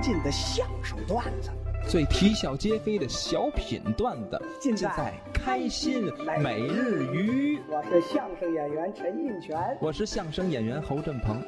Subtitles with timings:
[0.00, 1.50] 尽的相声段子，
[1.88, 6.04] 最啼笑皆非的小品段子，尽在开心
[6.40, 7.58] 每日鱼。
[7.68, 11.42] 我是相声演员陈印泉，我是相声演员侯振鹏。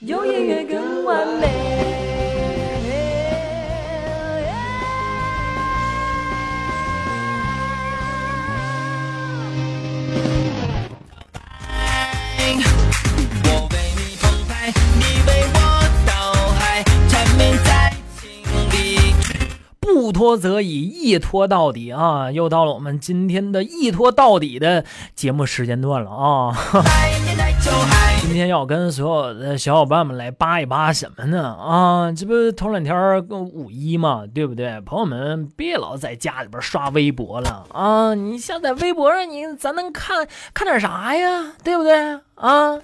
[0.00, 2.25] 有音乐更完美。
[20.26, 22.32] 拖则已，一拖到底啊！
[22.32, 24.84] 又到了我们今天的一拖到底的
[25.14, 26.52] 节目时间段了啊！
[28.26, 31.54] 今天要跟所有的小伙伴们来扒一扒什么呢？
[31.54, 34.80] 啊，这不头两天跟五一嘛，对不对？
[34.80, 38.14] 朋友们，别老在家里边刷微博了啊！
[38.14, 41.52] 你像在微博上，你咱能看看点啥呀？
[41.62, 42.18] 对不对？
[42.34, 42.76] 啊，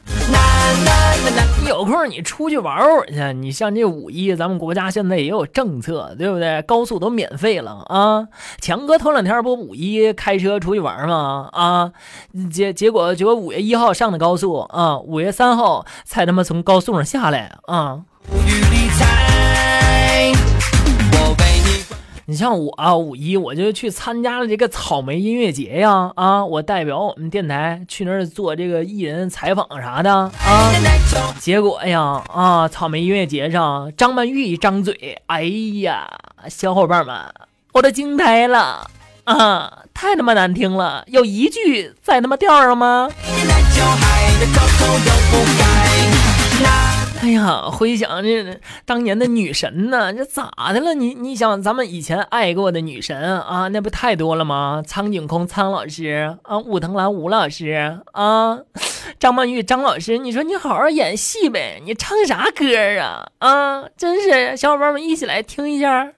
[1.62, 3.38] 你有空你出去玩会儿去。
[3.38, 6.62] 你像这五一，咱们国家现在也有政策，对不对？
[6.62, 8.26] 高速都免费了啊！
[8.62, 11.50] 强哥头两天不五一开车出去玩吗？
[11.52, 11.92] 啊，
[12.50, 18.02] 结结果结果五月一号上的高速啊，五月三号才他妈从高速上下来啊！
[22.26, 30.30] 你像我啊，五一我就去参加了这个草莓音乐节呀，啊，我代表我们电台去那儿做这个艺人采访啥的啊。
[31.38, 35.42] 结果呀，啊，草莓音乐节上，张曼玉一张嘴，哎
[35.82, 36.08] 呀，
[36.48, 37.16] 小伙伴们，
[37.72, 38.88] 我都惊呆了
[39.24, 39.80] 啊！
[39.92, 43.10] 太他妈难听了，有一句在他妈调上吗？
[47.22, 50.92] 哎呀，回想这当年的女神呢，这咋的了？
[50.92, 54.82] 你你想，咱们以前爱过的女神啊，那不太多了吗？
[54.84, 58.58] 苍井空苍老师啊，武藤兰武老师啊，
[59.20, 62.66] 张曼玉张老师，你说你好好演戏呗，你唱啥歌
[62.98, 63.28] 啊？
[63.38, 66.14] 啊，真是，小伙伴们一起来听一下。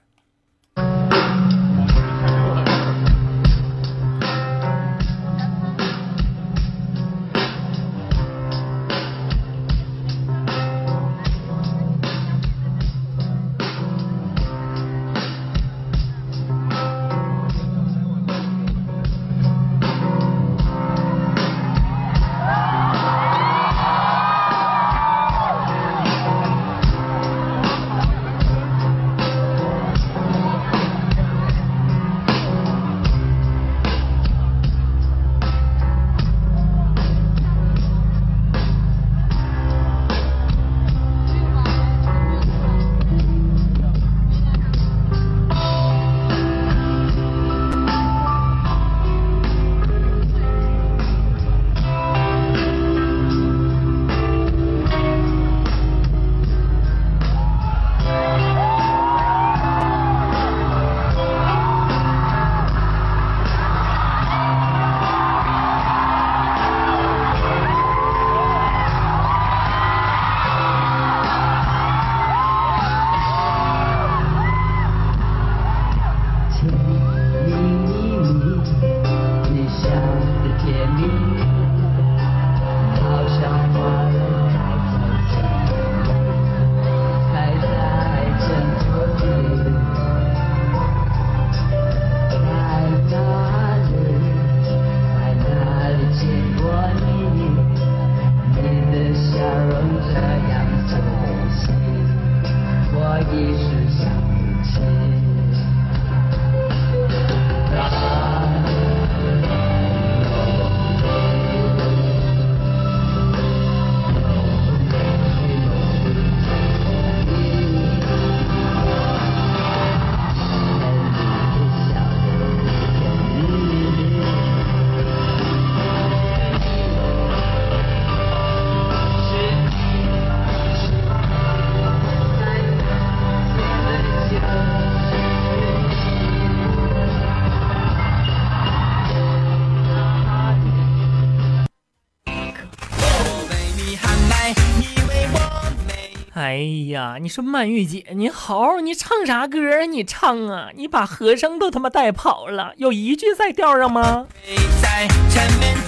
[146.45, 146.57] 哎
[146.89, 149.85] 呀，你说曼玉姐，你好，你唱啥歌啊？
[149.85, 154.27] 你唱啊，你把和声都他妈带跑了，有一句在调上吗？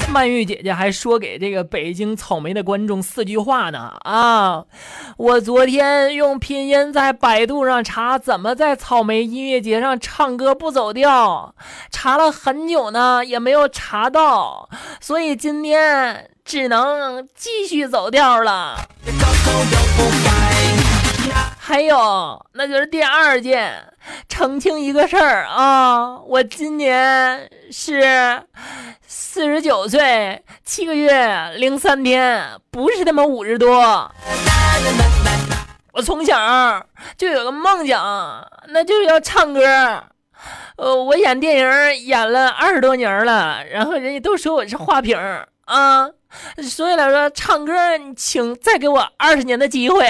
[0.09, 4.63] 曼玉姐姐还说给这个北京草莓的观众四句话呢啊！
[5.17, 11.53] 我昨天用拼音在百度上查怎么在草莓音乐节上唱歌不走调，
[11.91, 14.67] 查了很久呢也没有查到，
[14.99, 18.75] 所以今天只能继续走调了。
[21.67, 23.83] 还有，那就是第二件，
[24.29, 28.41] 澄清一个事儿啊，我今年是
[29.05, 34.09] 四十九岁，七个月零三天，不是他妈五十多。
[35.91, 36.37] 我从小
[37.17, 39.61] 就有个梦想，那就是要唱歌。
[40.77, 45.19] 呃，我演电影演了二十多年了，然后人家都说我是花瓶
[45.65, 46.09] 啊，
[46.63, 47.73] 所以来说唱歌，
[48.15, 50.07] 请再给我二十年的机会，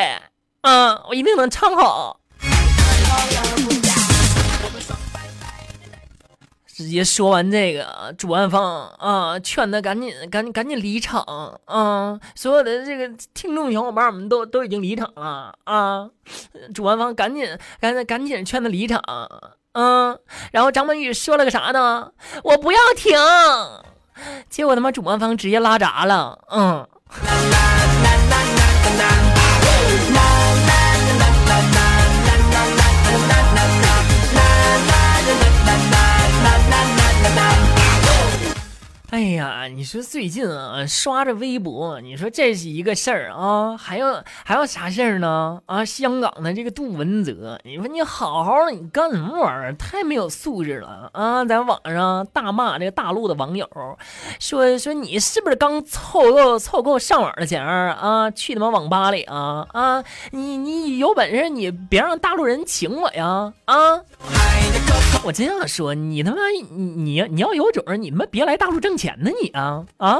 [0.62, 2.20] 啊，我一定能唱好。
[6.66, 11.20] 直接说完这个，主办方啊劝他赶紧赶紧赶紧离场
[11.66, 12.20] 啊！
[12.36, 16.08] 所有的这个听众小伙伴们都都已经离场了啊！
[16.76, 19.02] 主办方赶紧赶紧赶紧劝他离场，
[19.72, 20.20] 嗯，
[20.52, 22.12] 然后张曼玉说了个啥呢？
[22.44, 23.18] 我不要停，
[24.48, 26.88] 结果他妈主办方直接拉闸了，嗯。
[39.70, 45.62] 你说最近啊，刷着微博，你说这是一个事儿啊，还有还有啥事儿呢？
[45.66, 49.76] 啊，香港的这个杜文泽，你说你好好的，你干什么玩意儿？
[49.76, 51.44] 太没有素质了啊！
[51.46, 53.68] 在网上大骂这个大陆的网友，
[54.40, 58.32] 说说你是不是刚凑够凑够上网的钱啊？
[58.32, 60.04] 去他妈网吧里啊啊！
[60.32, 64.02] 你你有本事你别让大陆人请我呀啊！
[65.24, 70.14] 我真想说，你他妈你你你要有种，你他妈别来大陆挣钱呢你啊啊！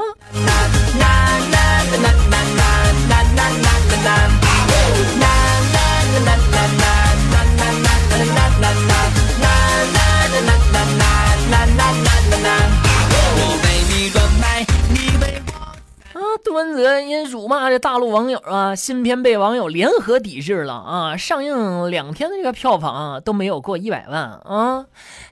[16.14, 21.16] 啊，杜文泽因辱骂这大陆网友啊，新片被网友联合抵制了啊！
[21.16, 24.86] 上映两天的这个票房啊都没有过一百万啊，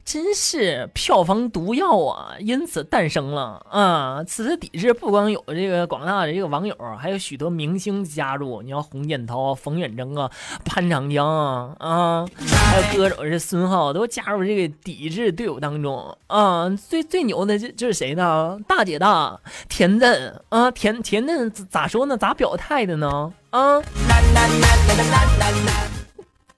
[0.06, 2.36] 真是票房毒药啊！
[2.38, 4.22] 因此诞生了啊！
[4.24, 10.30] 此次抵制不光有这个广大的这个网友，还有许多明星加入，你像洪建涛、冯远征啊、
[10.64, 16.68] 潘长江啊啊，还有歌手是孙浩都加入这个抵制队伍当中啊！
[16.88, 18.56] 最最牛的就就是谁呢？
[18.68, 22.16] 大姐大田震啊，田田震咋咋说呢？
[22.16, 23.32] 咋表态的呢？
[23.50, 23.82] 啊，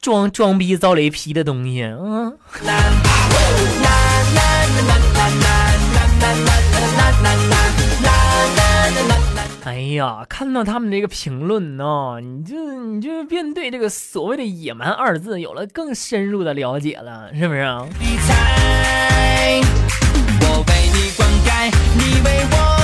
[0.00, 2.32] 装装逼遭雷劈的东西啊！
[9.64, 17.84] 哎呀，看到他们这个评论呢，你就你就便对这个所谓的“野蛮”二字有了更深入的了解了，是不是啊？
[17.98, 19.60] 理睬，
[20.42, 22.77] 我为你灌溉，你为我。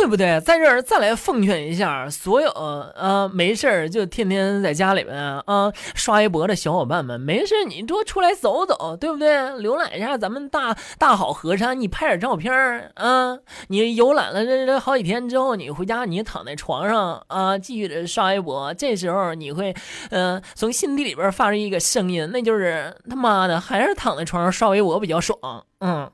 [0.00, 0.40] 对不对？
[0.40, 9.34] 在这儿再来奉劝一下所有呃没事儿就天天在家里面啊刷微博的小伙伴们，没事你多出来走走，对不对？
[9.34, 13.38] 浏览一下咱们大大好河山，你拍点照片儿啊。
[13.68, 19.74] 你游览了这这好几天之后，你回家你躺在床上啊，继续的刷微博，这时候你会
[20.10, 25.38] 呃从心底里边发出一个声音，那就是他妈的还是躺在床上刷微博比较爽，
[25.80, 26.10] 嗯。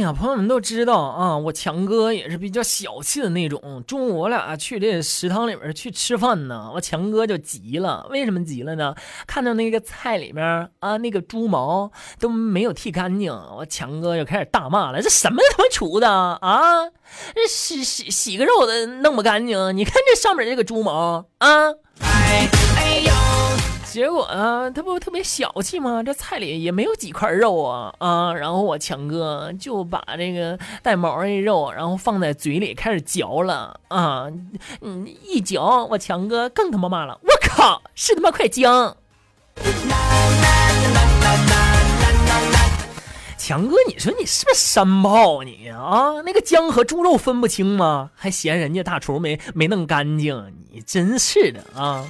[0.00, 3.84] 呀，朋友们都知道啊，我强哥也是比较小气的那种。
[3.86, 8.06] 中午我俩去这食堂里边去吃饭呢，我强哥就急了。
[8.10, 8.94] 为什么急了呢？
[9.26, 10.44] 看到那个菜里面
[10.80, 16.86] 啊，那个猪毛都没有剃干净，我强哥就开始大骂了：“这什么他妈厨子啊？
[17.34, 19.76] 这洗洗洗个肉的弄不干净？
[19.76, 23.12] 你看这上面这个猪毛啊！”哎哎呦，
[23.90, 26.00] 结果啊，他不特别小气吗？
[26.00, 28.32] 这菜里也没有几块肉啊啊！
[28.32, 34.28] 然后我强哥就把这个带毛的肉，然后放在嘴里开始嚼了啊！
[34.80, 38.96] 嗯，一嚼，我强哥更他妈骂了，我靠，是他妈块姜！
[43.36, 46.22] 强哥，你说你是不是山炮你啊？
[46.24, 48.10] 那个姜和猪肉分不清吗？
[48.14, 52.06] 还嫌人家大厨没没弄干净，你真是的啊！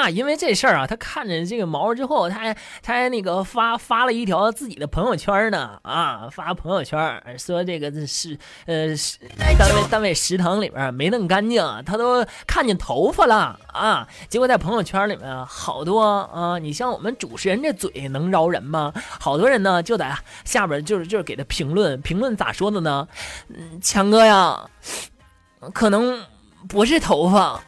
[0.00, 9.18] 啊，因为这事儿啊，他看着这个毛之后，他还他还那个发发了一条自己的朋友圈呢，啊，发朋友圈说这个是呃是
[9.58, 14.08] 单位单位食堂里边没弄干净，他都看见头发了啊。
[14.30, 16.02] 结果在朋友圈里面好多
[16.32, 18.94] 啊，你像我们主持人这嘴能饶人吗？
[19.20, 20.16] 好多人呢就在
[20.46, 23.06] 下边就是就是给他评论，评论咋说的呢？
[23.48, 24.64] 嗯，强哥呀，
[25.74, 26.18] 可能
[26.68, 27.62] 不是头发。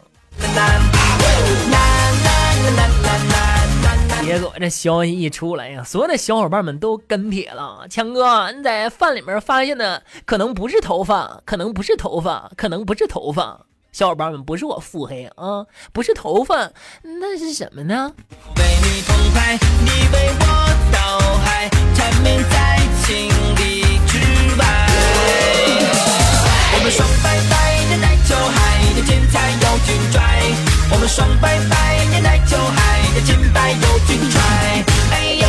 [4.25, 7.87] 结果这消息一出来呀，所有的小伙伴们都跟帖了。
[7.90, 13.61] 强哥，你在饭里面发现的可能不是头发，可能不是头发，可能不是头发。
[13.90, 16.71] 小伙伴们，不是我腹黑啊，不是头发，
[17.02, 18.11] 那是什么呢？
[18.57, 20.47] 为你澎湃，你为我
[20.90, 24.16] 倒海，缠绵在情里之
[24.59, 24.64] 外。
[26.75, 27.62] 我们双拜拜，年代就嗨
[29.02, 30.23] 的精彩有劲拽。
[30.92, 34.40] 我们双拜拜，年代就嗨的金牌有劲拽。
[35.11, 35.47] 哎呦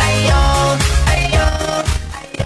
[0.00, 0.32] 哎呦
[1.06, 1.38] 哎呦
[2.12, 2.44] 哎呦。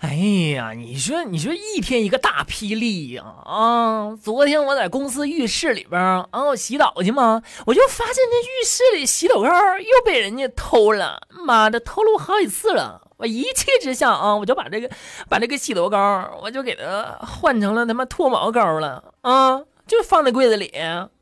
[0.00, 0.14] 哎
[0.54, 3.24] 呀，你说，你说一天一个大霹雳呀！
[3.44, 13.02] 啊，昨天我在公司浴室里边啊，我洗澡去嘛，我就发现那浴室里洗头膏又被人家偷了，妈的，偷了我好几次了。
[13.18, 14.90] 我一气之下啊，我就把这个
[15.28, 20.70] 把这个洗头膏，我就给它换成了他妈脱毛膏了啊，就放在柜子里，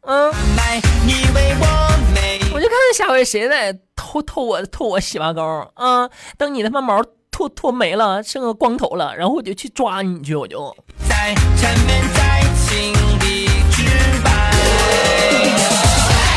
[0.00, 1.66] 嗯、来，你为我
[2.12, 2.40] 美。
[2.52, 6.08] 我就看看下回谁再偷偷我偷我洗发膏啊！
[6.36, 10.76] 等你他妈毛脱脱没了，剩个光头了，然后我就去抓你去，我就。
[11.08, 13.82] 在缠绵在情里之
[14.24, 14.30] 外。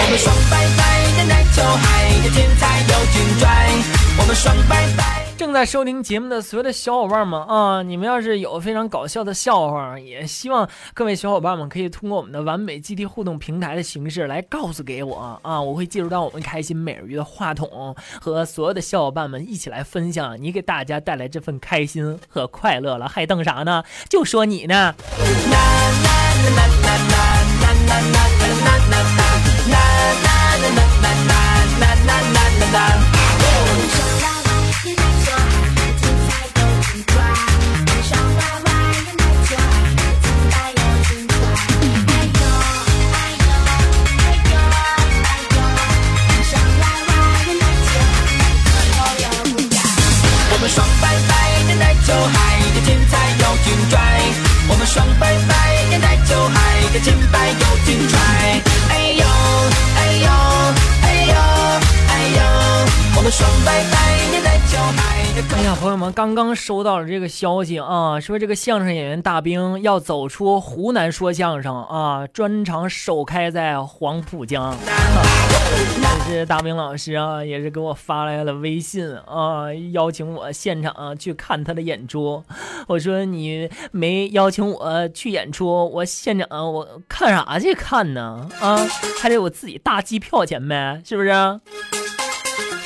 [0.01, 3.47] 我们双拜拜，年代就嗨，的天才有劲拽。
[4.19, 5.06] 我们双拜拜。
[5.38, 23.84] 正在收听节目的所有的小伙伴们啊，你们要是有非常搞笑的笑话，也希望各位小伙伴们可以通过我们的完美基地互动平台的形式来告诉给我啊，我会进入到我们开心美人鱼的话筒，和所有的小伙伴们一起来分享你给大家带来这份开心和快乐了，还等啥呢？
[24.10, 24.96] 就说你呢。
[66.36, 74.75] 刚刚收到了这个消息啊，说这个相声演员大兵要走出湖南说相声啊，专场首开在黄浦江。
[76.25, 82.43] 这是大兵老师啊，也是给我发来了微信啊，邀请我现场去看他的演出。
[82.88, 88.50] 我说你没邀请我去演出，我现场我看啥去看呢？
[88.60, 88.77] 啊，
[89.22, 91.29] 还得我自己大机票钱呗，是不是？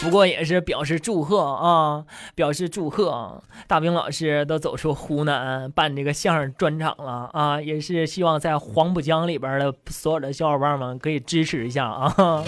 [0.02, 2.04] 不过也是表示祝贺啊，
[2.34, 12.44] 表示祝贺，大兵老师都走出湖南办这个相声专场了啊，也是希望在黄浦江里边的所有的小伙伴们可以支持一下啊。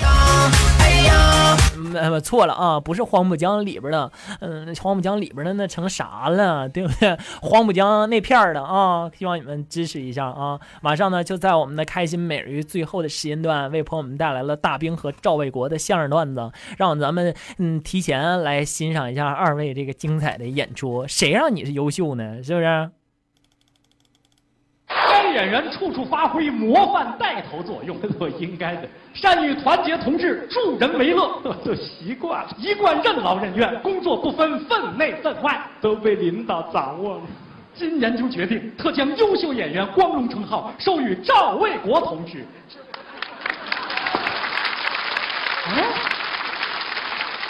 [1.76, 7.18] 嗯，呃错了啊，不是黄浦江里边的，嗯，黄浦江里边的那成啥了，对不对？
[7.42, 10.60] 黄浦江那片的啊，希望你们支持一下啊！
[10.82, 21.06] 马上呢，就在我们的开心每日鱼最后的时间段，为朋友们带来了大兵和赵卫国的相声段子，让咱们嗯提前来欣赏一下二位这个精彩的演出。
[21.08, 22.42] 谁让你是优秀呢？
[22.44, 22.90] 是不是？
[25.34, 28.88] 该演员处处发挥模范带头作用， 我应该的。
[29.14, 37.22] 善于团结同志，助人为乐， 都习惯了，一贯任劳任怨，工作不分分内分外，都被领导掌握了。
[37.74, 42.46] 今年就决定，特将优秀演员光荣称号授予赵卫国同志。
[45.66, 45.82] 哎，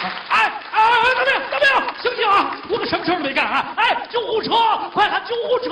[0.00, 1.68] 哎哎，大兵大兵，
[2.02, 2.53] 醒醒啊！
[2.68, 3.74] 我可什么事儿都没干啊！
[3.76, 4.50] 哎，救护车，
[4.92, 5.70] 快喊救护车，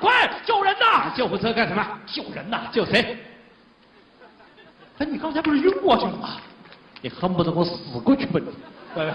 [0.00, 1.12] 快救人呐！
[1.16, 1.86] 救护车干什么？
[2.06, 2.68] 救人呐！
[2.72, 3.16] 救谁？
[4.98, 6.36] 哎，你刚才不是晕过去了吗？
[7.00, 8.48] 你恨不得我死过去吧你？
[9.00, 9.12] 喂喂，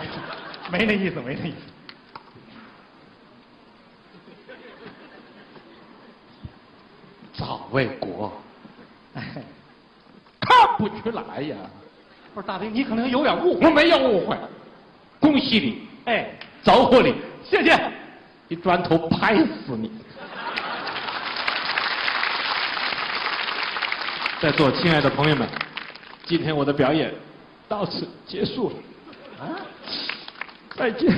[0.71, 1.57] 没那意思，没那意思。
[7.33, 8.31] 赵卫国，
[9.15, 9.23] 哎，
[10.41, 11.55] 看不出来呀。
[12.33, 13.65] 不是大兵，你可能有点误会。
[13.65, 14.37] 我没有误会，
[15.19, 16.29] 恭喜你，哎，
[16.63, 17.79] 招呼你，谢谢。
[18.47, 19.91] 一砖头拍死你！
[24.41, 25.47] 在座亲爱的朋友们，
[26.25, 27.13] 今天我的表演
[27.67, 28.75] 到此结束了。
[29.45, 29.55] 啊，
[30.75, 31.13] 再见。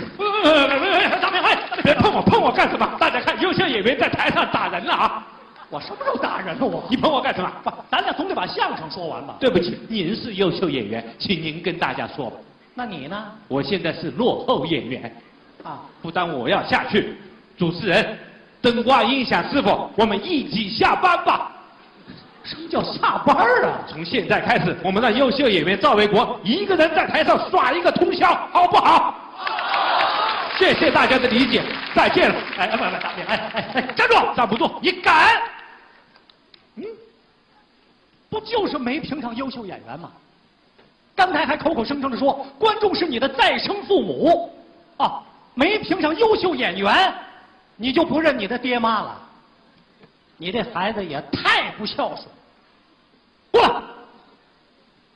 [1.22, 2.98] 大兵，哎，别碰我，碰我干什么？
[3.00, 5.26] 大家看，优秀演员在台上打人了啊！
[5.70, 6.84] 我什么时候打人了我？
[6.90, 7.52] 你碰我干什么？
[7.90, 9.38] 咱俩总得把相声说完吧。
[9.40, 12.36] 对不起，您是优秀演员，请您跟大家说吧。
[12.74, 13.32] 那你呢？
[13.48, 15.16] 我现在是落后演员。
[15.64, 17.16] 啊，不但我要下去，
[17.58, 18.18] 主持人、
[18.62, 21.52] 灯光音响师傅，我们一起下班吧。
[22.44, 23.80] 什么叫下班啊？
[23.88, 29.16] 从现在开始，我们让优秀演员赵卫国一个人在台上耍一个通宵，好不好？
[30.58, 31.64] 谢谢大家的理解，
[31.96, 32.36] 再见了。
[32.58, 34.16] 哎，不不，大，哎哎哎，站住！
[34.36, 34.72] 站不住！
[34.82, 35.40] 你敢？
[36.76, 36.86] 嗯
[38.30, 40.10] 不就是没评上优秀演员吗？
[41.16, 44.52] 刚才还口口声声的说观众是你的再生父母，
[44.98, 45.22] 啊，
[45.54, 47.14] 没评上优秀演员，
[47.76, 49.22] 你就不认你的爹妈了？
[50.38, 52.28] 你这孩子也太不孝顺！
[53.52, 53.82] 过来，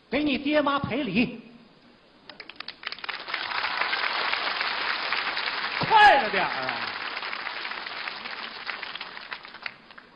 [0.10, 1.42] 给你爹妈赔礼。
[5.80, 6.72] 快了点儿啊！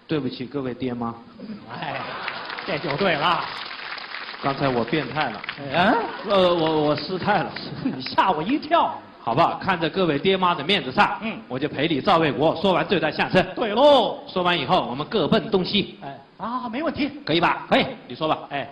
[0.06, 1.16] 对不起，各位爹妈，
[1.72, 2.02] 哎，
[2.68, 3.46] 这就对了。
[4.42, 5.98] 刚才我变态了，嗯，
[6.30, 7.52] 呃，我我失态了，
[7.84, 9.02] 你吓我一跳。
[9.22, 13.46] 好吧，看在各位爹妈的面子上，嗯我就陪你赵卫国说完这段相声。
[13.56, 17.66] 对喽，说完以后，我们各奔东西，哎啊，没问题，可以吧？
[17.70, 17.86] 可以。
[18.08, 18.40] 你说吧。
[18.50, 18.68] 哎，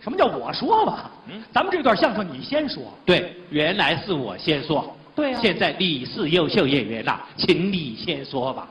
[0.00, 1.10] 什么叫我说吧？
[1.28, 2.82] 嗯咱们这段相声你先说。
[3.04, 4.94] 对，原来是我先说。
[5.16, 8.68] 对呀现在你是优秀演员了，请你先说吧。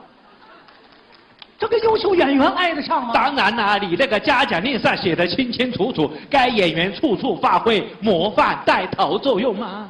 [1.58, 3.12] 这个优秀演员挨得上吗？
[3.12, 9.88] 当然啦，你那个嘉奖令上写的清清楚楚，该演员处处发挥模范带头作用嘛。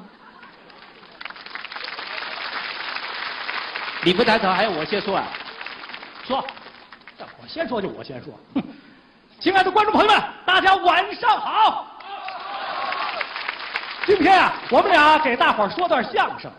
[4.03, 5.27] 你不带头，还要我先说啊？
[6.27, 6.45] 说，
[7.43, 8.33] 我先说就我先说。
[8.55, 8.63] 哼
[9.39, 11.87] 亲爱的观众朋友们，大家晚上好。
[14.07, 16.51] 今天啊，我们俩给大伙儿说段相声。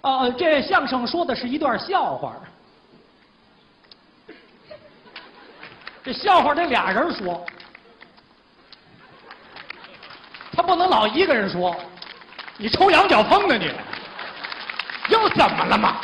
[0.00, 2.34] 呃， 这相声说的是一段笑话。
[6.02, 7.46] 这笑话得俩人说，
[10.56, 11.76] 他不能老一个人说。
[12.58, 13.70] 你抽羊角风呢你？
[15.12, 15.98] 又怎么了嘛？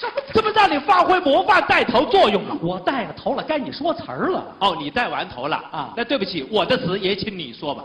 [0.00, 0.12] 什么？
[0.32, 2.56] 这不让你发挥模范带头作用吗？
[2.62, 4.42] 我带了头了，该你说词儿了。
[4.60, 7.84] 哦，你带完头了啊那对不起，我的词也请你说吧。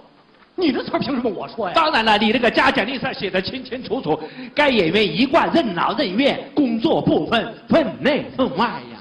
[0.56, 1.74] 你的词凭什么我说呀？
[1.76, 4.17] 当然了，你这个嘉奖令上写的清清楚楚，
[4.56, 8.99] 该演员一贯任劳任怨，工作不分分内分外呀。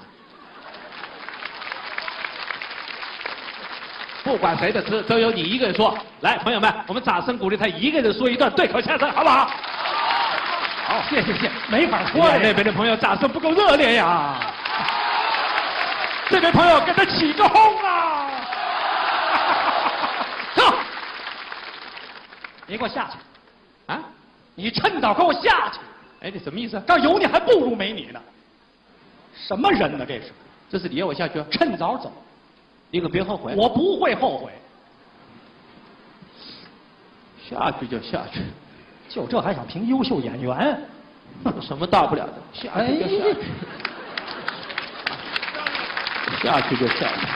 [4.29, 5.97] 不管谁的词，都由你一个人说。
[6.21, 9.51] 来，朋友们，我们掌声鼓励他一个人说一段对口相声，好不好？
[10.85, 12.31] 好，谢谢谢，没法说。
[12.38, 14.35] 那边的朋友掌声不够热烈呀。
[16.29, 18.31] 这边朋友给他起个哄啊！
[20.55, 20.75] 走，
[22.67, 23.17] 你给我下去！
[23.87, 23.99] 啊，
[24.55, 25.79] 你趁早给我下去！
[26.21, 26.79] 哎，你什么意思？
[26.87, 28.21] 这有你还不如没你呢。
[29.35, 30.05] 什么人呢？
[30.07, 30.33] 这是
[30.71, 31.47] 这是你要我下去啊？
[31.51, 32.12] 趁早走，
[32.90, 33.55] 你可别后悔。
[33.57, 34.51] 我不会后悔。
[37.48, 38.40] 下去就下去，
[39.09, 40.81] 就这还想评优秀演员？
[41.44, 42.33] 有什么大不了的？
[42.53, 43.40] 下哎去就下去，
[46.42, 47.27] 下去就下去。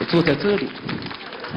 [0.00, 0.70] 我坐在这里，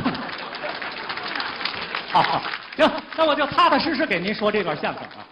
[2.12, 2.42] 好好，
[2.76, 5.26] 行，那我就踏踏实实给您说这段相声啊。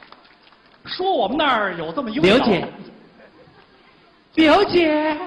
[0.86, 2.66] 说我们那儿有这么一位老刘姐，
[4.34, 5.18] 表姐，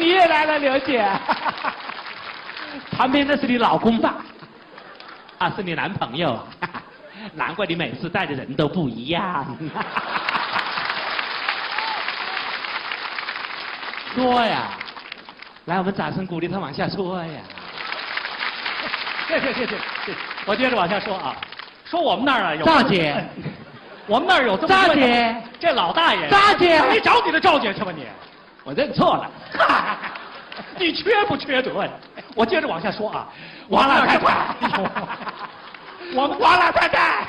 [0.00, 1.06] 你也来了，刘姐。
[2.96, 4.14] 旁边那是你老公吧？
[5.38, 6.68] 啊，是你男朋友啊？
[7.34, 9.46] 难怪你每次带的人都不一样。
[14.14, 14.70] 说呀，
[15.66, 17.40] 来，我们掌声鼓励他往下说呀。
[19.28, 20.14] 谢谢谢谢谢谢，
[20.46, 21.36] 我接着往下说啊，
[21.84, 23.24] 说我们那儿啊有赵姐，
[24.06, 28.06] 我们那儿有这么一位赵姐，这老大爷，赵姐你找你的赵姐去吧你，
[28.70, 29.28] 我认错了。
[30.78, 31.90] 你缺不缺德呀？
[32.36, 33.26] 我接着往下说啊，
[33.68, 34.88] 王老太太哎呦
[36.14, 37.26] 我们王老太太，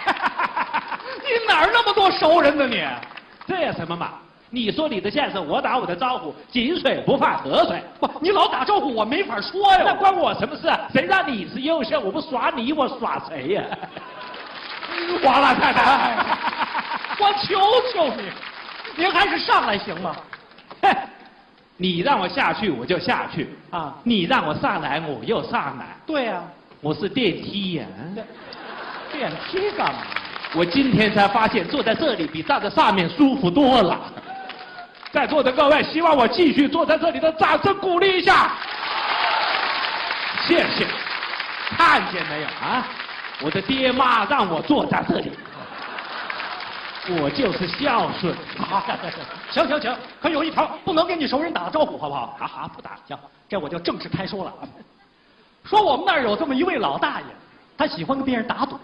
[1.18, 2.86] 你哪儿那么多熟人呢你？
[3.48, 4.12] 这有什么嘛？
[4.52, 7.82] 你说你的相声，我打我的招呼，井水不犯河水。
[8.00, 9.82] 不，你老打招呼，我没法说呀。
[9.84, 10.82] 那关我什么事啊？
[10.94, 12.00] 谁让你是优秀？
[12.00, 13.64] 我不耍你，我耍谁呀、
[15.26, 16.24] 王老太太，
[17.18, 17.60] 我求
[17.92, 18.30] 求你，
[18.96, 20.16] 您还是上来行吗？
[21.82, 25.98] 哼你让我下去，我就下去啊你让我上来，我又上来。
[26.06, 26.44] 对呀、
[26.80, 27.86] 我是电梯呀、
[29.12, 30.02] 电梯干嘛？
[30.54, 34.00] 我今天才发现，坐在这里比站在上面舒服多了。
[35.12, 38.52] 在座的各位，希望我继续坐在这里的掌声鼓励一下，
[40.46, 40.86] 谢谢。
[41.78, 42.86] 看见没有啊？
[43.42, 45.32] 我的爹妈让我坐在这里，
[47.10, 48.36] 我就是孝顺。
[48.58, 48.84] 好，
[49.50, 52.36] 行行行，可有一条，不能跟你熟人打个招呼，好不好？
[52.40, 52.98] 好好不打。
[53.08, 53.18] 行，
[53.50, 54.54] 这我就正式开说了。
[55.64, 57.26] 说我们那儿有这么一位老大爷，
[57.78, 58.78] 他喜欢跟别人打赌，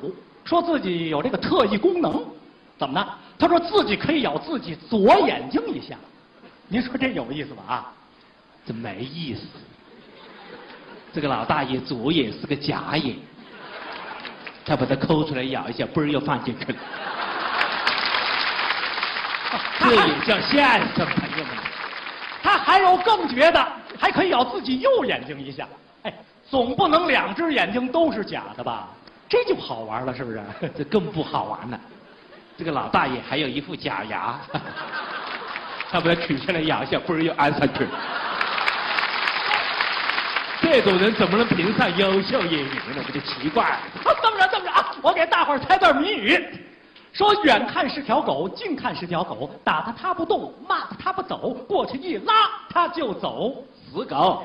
[0.43, 2.23] 说自己有这个特异功能，
[2.77, 3.07] 怎么呢？
[3.37, 5.95] 他说自己可以咬自己左眼睛一下，
[6.67, 7.63] 您说这有意思吧？
[7.67, 7.93] 啊，
[8.65, 9.41] 这没意思。
[11.13, 13.15] 这个老大爷左眼是个假眼，
[14.65, 16.77] 他把它抠出来咬一下，嘣儿又放进去了。
[19.89, 21.55] 这也叫相声，朋友们。
[22.43, 23.67] 他还有更绝的，
[23.99, 25.67] 还可以咬自己右眼睛一下。
[26.03, 26.13] 哎，
[26.49, 28.87] 总不能两只眼睛都是假的吧？
[29.29, 30.41] 这就好玩了，是不是？
[30.77, 31.79] 这更不好玩了。
[32.57, 34.39] 这个老大爷还有一副假牙，
[35.91, 37.87] 他把它取下来咬一下，嘣儿又安上去。
[40.61, 43.03] 这种人怎么能评上优秀演员呢？
[43.05, 43.79] 这就奇怪了。
[44.03, 44.95] 这么着，这么着啊！
[45.01, 46.43] 我给大伙儿猜段谜语，
[47.17, 52.33] 说远看是条狗，近看是条狗，打它它不动，骂它它不走，过去一拉
[52.69, 53.55] 它就走，
[53.91, 54.43] 死狗。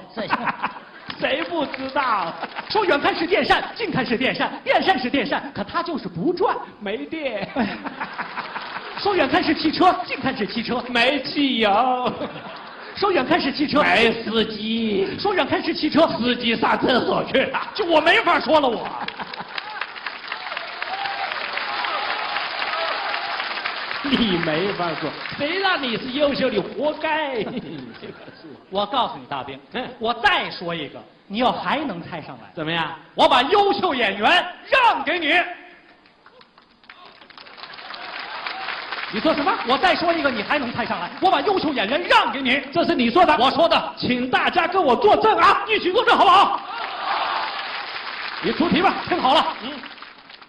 [1.20, 2.32] 谁 不知道？
[2.70, 7.46] 说远看是电扇，近看是电扇，电扇是电扇，可它就是不转，没电，
[8.96, 12.10] 说远看是汽车，近看是汽车，没汽油，
[12.96, 17.60] 说远看是汽车，没司机，说远看是汽车，司机上厕所去了。
[17.74, 18.88] 就我没法说了，我。
[24.10, 27.36] 你没法说，谁让你是优秀你，活该。
[28.68, 32.90] 我告诉你，大兵，嗯我再说一个，你要还能猜上来，怎么样？
[33.14, 35.32] 我把优秀演员让给你。
[39.14, 39.52] 你说什么？
[39.68, 41.10] 我再说一个，你还能猜上来？
[41.20, 42.60] 我把优秀演员让给你。
[42.72, 45.62] 这是你说的，我说的，请大家跟我作证啊！
[45.68, 46.60] 一起作证好不好？
[48.42, 49.54] 你出题吧，听好了。
[49.62, 49.70] 嗯，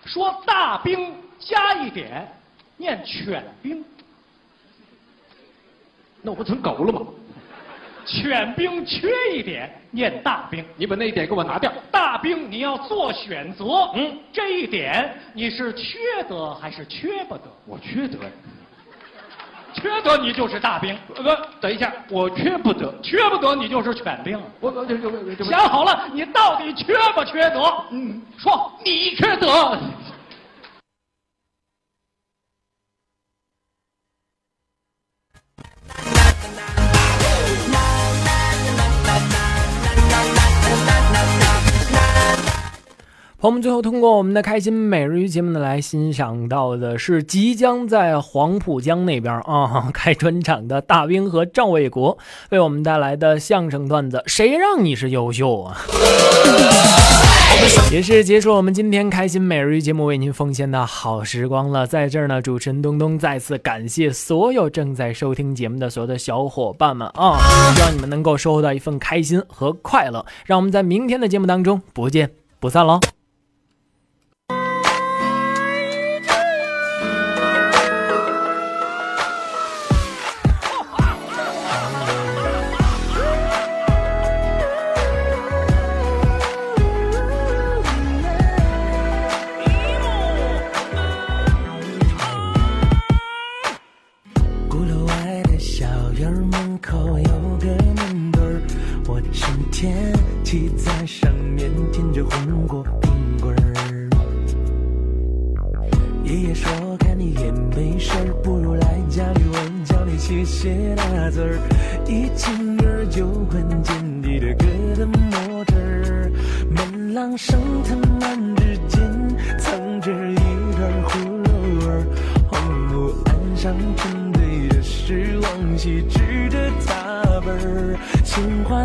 [0.06, 2.26] 说大兵加一点，
[2.84, 3.82] 念犬兵。
[6.22, 7.02] 那我不成狗了吗？
[8.06, 10.66] 犬兵缺一点，念大兵。
[10.76, 11.72] 你把那一点给我拿掉。
[11.90, 13.64] 大兵你要做选择，
[13.96, 17.44] 嗯，这一点你是缺德还是缺不得？
[17.66, 18.30] 我缺德呀。
[19.74, 22.94] 缺德你就是大兵，呃，等一下，我缺不得。
[23.02, 24.38] 缺不得你就是犬兵。
[24.60, 27.86] 我我这这这这想好了，你到底缺不缺德？
[27.92, 29.80] 嗯，说你缺德。
[43.40, 52.18] 朋友们，最后通过我们的开心每日鱼节目呢，来欣赏到的是即将在黄浦江那边啊 开专场的大兵和赵卫国
[52.52, 55.78] 为我们带来的相声段子《谁让你是优秀》啊！
[57.92, 61.86] 也是结束我们今天开心每日鱼节目为您奉献的好时光了。
[61.86, 67.38] 在这儿呢，主持人东东再次感谢所有正在收听节目的所有的小伙伴们啊！
[67.76, 70.26] 希望你们能够收获到一份开心和快乐。
[70.46, 73.00] 让我们在明天的节目当中不见不散喽！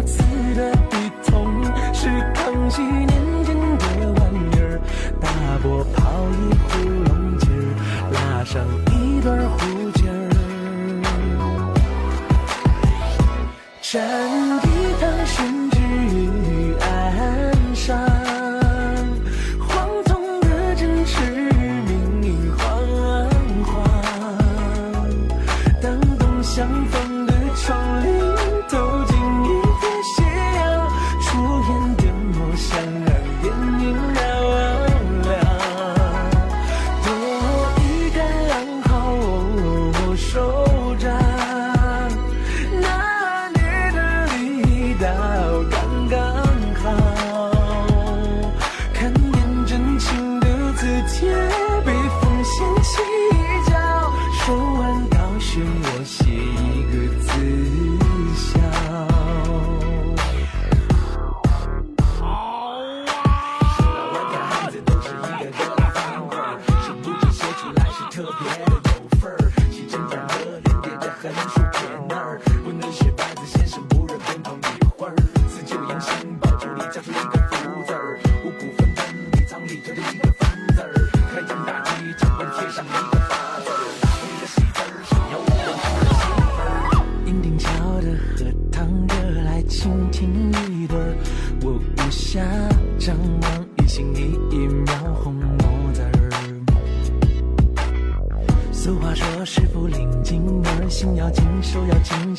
[0.09, 0.23] 死
[0.57, 3.11] 的笔筒是康熙年
[3.45, 3.55] 间
[4.01, 4.81] 的玩意儿，
[5.21, 5.29] 大
[5.63, 7.47] 伯泡一壶龙井，
[8.13, 10.29] 拉上一段胡琴儿。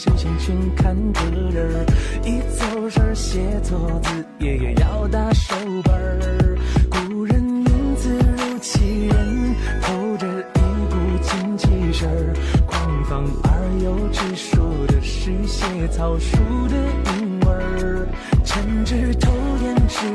[0.10, 1.86] 要静，修行全看个人儿。
[2.24, 6.58] 一走神儿写错字，爷爷要打手本儿。
[6.90, 12.34] 古人名字如其人，透着一股精气神儿。
[12.66, 13.50] 狂放而
[13.84, 16.76] 又直说的是写草书的
[17.16, 18.08] 韵味儿。
[18.44, 20.06] 趁指头点只